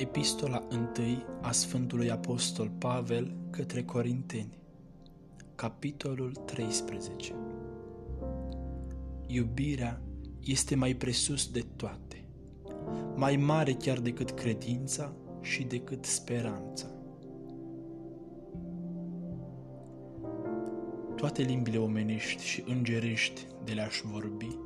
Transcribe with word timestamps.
Epistola 0.00 0.66
1 0.70 0.88
a 1.40 1.50
Sfântului 1.50 2.10
Apostol 2.10 2.70
Pavel 2.78 3.36
către 3.50 3.82
Corinteni 3.82 4.58
Capitolul 5.54 6.32
13 6.32 7.34
Iubirea 9.26 10.00
este 10.44 10.74
mai 10.74 10.94
presus 10.94 11.50
de 11.50 11.64
toate, 11.76 12.24
mai 13.14 13.36
mare 13.36 13.72
chiar 13.72 13.98
decât 13.98 14.30
credința 14.30 15.12
și 15.40 15.62
decât 15.62 16.04
speranța. 16.04 16.86
Toate 21.16 21.42
limbile 21.42 21.78
omenești 21.78 22.44
și 22.44 22.64
îngerești 22.66 23.46
de 23.64 23.72
le-aș 23.72 24.00
vorbi, 24.04 24.56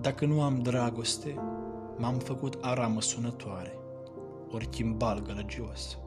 dacă 0.00 0.26
nu 0.26 0.42
am 0.42 0.58
dragoste, 0.62 1.34
m-am 1.98 2.18
făcut 2.18 2.58
aramă 2.60 3.00
sunătoare 3.00 3.74
ori 4.50 4.68
chimbal 4.70 5.22
gălăgios. 5.22 5.98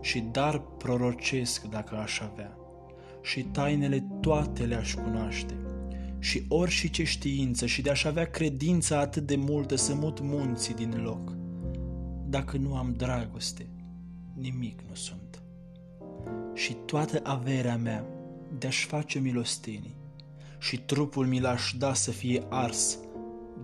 Și 0.00 0.20
dar 0.20 0.60
prorocesc 0.60 1.64
dacă 1.64 1.96
aș 1.96 2.20
avea, 2.20 2.56
și 3.22 3.42
tainele 3.42 4.06
toate 4.20 4.64
le-aș 4.64 4.94
cunoaște, 4.94 5.54
și 6.18 6.44
orși 6.48 6.76
și 6.76 6.90
ce 6.90 7.04
știință, 7.04 7.66
și 7.66 7.82
de-aș 7.82 8.04
avea 8.04 8.26
credință 8.26 8.96
atât 8.96 9.26
de 9.26 9.36
multă 9.36 9.76
să 9.76 9.94
mut 9.94 10.20
munții 10.20 10.74
din 10.74 11.02
loc. 11.02 11.36
Dacă 12.28 12.56
nu 12.56 12.76
am 12.76 12.94
dragoste, 12.96 13.66
nimic 14.34 14.80
nu 14.88 14.94
sunt. 14.94 15.42
Și 16.54 16.76
toată 16.84 17.20
averea 17.22 17.76
mea 17.76 18.04
de-aș 18.58 18.86
face 18.86 19.18
milostenii, 19.18 19.96
și 20.58 20.80
trupul 20.80 21.26
mi 21.26 21.40
l-aș 21.40 21.74
da 21.78 21.94
să 21.94 22.10
fie 22.10 22.42
ars, 22.48 22.98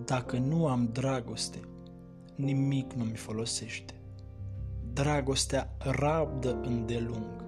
dacă 0.05 0.37
nu 0.37 0.67
am 0.67 0.89
dragoste, 0.91 1.59
nimic 2.35 2.93
nu 2.93 3.03
mi 3.03 3.15
folosește. 3.15 3.93
Dragostea 4.93 5.75
rabdă 5.77 6.61
îndelung. 6.63 7.43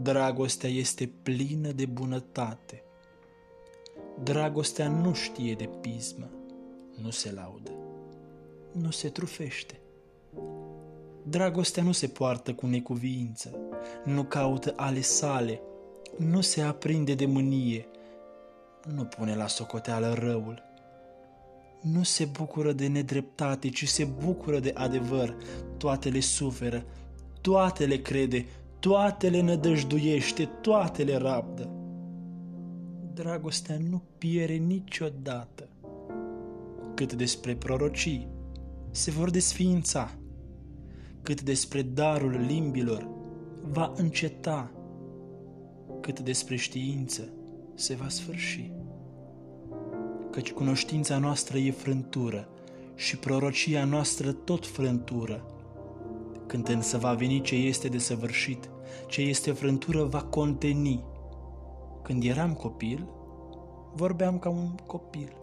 Dragostea 0.00 0.68
este 0.68 1.12
plină 1.22 1.72
de 1.72 1.86
bunătate. 1.86 2.82
Dragostea 4.22 4.88
nu 4.88 5.12
știe 5.12 5.54
de 5.54 5.68
pismă, 5.80 6.30
nu 7.02 7.10
se 7.10 7.32
laudă, 7.32 7.70
nu 8.72 8.90
se 8.90 9.08
trufește. 9.08 9.80
Dragostea 11.22 11.82
nu 11.82 11.92
se 11.92 12.06
poartă 12.06 12.54
cu 12.54 12.66
necuviință, 12.66 13.58
nu 14.04 14.24
caută 14.24 14.72
ale 14.76 15.00
sale, 15.00 15.60
nu 16.18 16.40
se 16.40 16.60
aprinde 16.60 17.14
de 17.14 17.26
mânie, 17.26 17.86
nu 18.94 19.04
pune 19.04 19.34
la 19.34 19.46
socoteală 19.46 20.12
răul, 20.12 20.62
nu 21.82 22.02
se 22.02 22.24
bucură 22.24 22.72
de 22.72 22.86
nedreptate, 22.86 23.68
ci 23.68 23.88
se 23.88 24.04
bucură 24.04 24.58
de 24.58 24.72
adevăr. 24.74 25.36
Toate 25.76 26.08
le 26.08 26.20
suferă, 26.20 26.84
toate 27.40 27.86
le 27.86 27.96
crede, 27.96 28.46
toate 28.78 29.28
le 29.28 29.40
nădăjduiește, 29.40 30.44
toate 30.44 31.02
le 31.02 31.16
rabdă. 31.16 31.70
Dragostea 33.14 33.78
nu 33.90 34.02
piere 34.18 34.54
niciodată. 34.54 35.68
Cât 36.94 37.12
despre 37.12 37.54
prorocii, 37.54 38.28
se 38.90 39.10
vor 39.10 39.30
desființa. 39.30 40.10
Cât 41.22 41.42
despre 41.42 41.82
darul 41.82 42.44
limbilor, 42.46 43.08
va 43.62 43.92
înceta. 43.96 44.70
Cât 46.00 46.20
despre 46.20 46.56
știință, 46.56 47.28
se 47.74 47.94
va 47.94 48.08
sfârși 48.08 48.72
căci 50.32 50.52
cunoștința 50.52 51.18
noastră 51.18 51.58
e 51.58 51.70
frântură 51.70 52.48
și 52.94 53.16
prorocia 53.16 53.84
noastră 53.84 54.32
tot 54.32 54.66
frântură. 54.66 55.44
Când 56.46 56.68
însă 56.68 56.98
va 56.98 57.12
veni 57.12 57.40
ce 57.40 57.54
este 57.54 57.88
de 57.88 57.98
săvârșit, 57.98 58.70
ce 59.08 59.20
este 59.20 59.52
frântură 59.52 60.04
va 60.04 60.22
conteni. 60.22 61.04
Când 62.02 62.24
eram 62.24 62.52
copil, 62.52 63.08
vorbeam 63.94 64.38
ca 64.38 64.48
un 64.48 64.74
copil, 64.86 65.36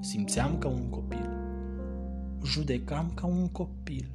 simțeam 0.00 0.58
ca 0.58 0.68
un 0.68 0.88
copil, 0.88 1.30
judecam 2.44 3.10
ca 3.14 3.26
un 3.26 3.48
copil. 3.48 4.10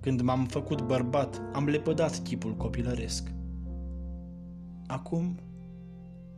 Când 0.00 0.20
m-am 0.20 0.44
făcut 0.44 0.82
bărbat, 0.82 1.42
am 1.52 1.64
lepădat 1.64 2.22
chipul 2.22 2.54
copilăresc. 2.56 3.32
Acum 4.86 5.38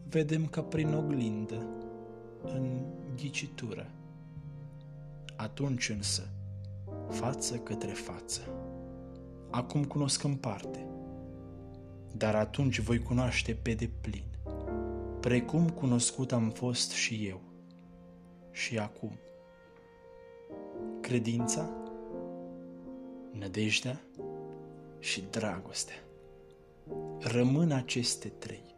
vedem 0.09 0.47
ca 0.47 0.61
prin 0.61 0.95
oglindă 0.95 1.67
în 2.43 2.81
ghicitură. 3.17 3.91
Atunci 5.37 5.89
însă, 5.89 6.29
față 7.09 7.57
către 7.57 7.91
față. 7.91 8.41
Acum 9.51 9.85
cunosc 9.85 10.23
în 10.23 10.35
parte, 10.35 10.87
dar 12.17 12.35
atunci 12.35 12.81
voi 12.81 12.99
cunoaște 12.99 13.55
pe 13.55 13.75
deplin, 13.75 14.25
precum 15.21 15.69
cunoscut 15.69 16.33
am 16.33 16.51
fost 16.51 16.91
și 16.91 17.27
eu, 17.27 17.41
și 18.51 18.79
acum. 18.79 19.19
Credința, 21.01 21.69
nădejdea 23.33 24.01
și 24.99 25.25
dragostea. 25.31 25.97
Rămân 27.19 27.73
aceste 27.73 28.29
trei 28.29 28.70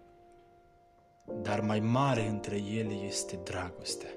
dar 1.43 1.61
mai 1.61 1.81
mare 1.81 2.29
între 2.29 2.57
ele 2.57 2.95
este 2.95 3.41
dragostea. 3.45 4.11